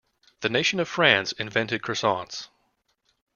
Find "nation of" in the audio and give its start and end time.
0.49-0.89